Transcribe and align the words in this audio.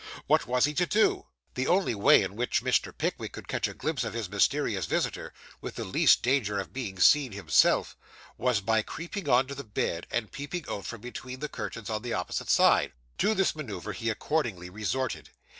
What 0.25 0.47
was 0.47 0.65
he 0.65 0.73
to 0.73 0.87
do? 0.87 1.27
The 1.53 1.67
only 1.67 1.93
way 1.93 2.23
in 2.23 2.35
which 2.35 2.63
Mr. 2.63 2.91
Pickwick 2.91 3.33
could 3.33 3.47
catch 3.47 3.67
a 3.67 3.73
glimpse 3.75 4.03
of 4.03 4.13
his 4.15 4.31
mysterious 4.31 4.87
visitor 4.87 5.31
with 5.61 5.75
the 5.75 5.83
least 5.85 6.23
danger 6.23 6.59
of 6.59 6.73
being 6.73 6.99
seen 6.99 7.33
himself, 7.33 7.95
was 8.35 8.61
by 8.61 8.81
creeping 8.81 9.29
on 9.29 9.45
to 9.45 9.53
the 9.53 9.63
bed, 9.63 10.07
and 10.09 10.31
peeping 10.31 10.65
out 10.67 10.87
from 10.87 11.01
between 11.01 11.39
the 11.39 11.49
curtains 11.49 11.91
on 11.91 12.01
the 12.01 12.13
opposite 12.13 12.49
side. 12.49 12.93
To 13.19 13.35
this 13.35 13.55
manoeuvre 13.55 13.93
he 13.93 14.09
accordingly 14.09 14.71
resorted. 14.71 15.29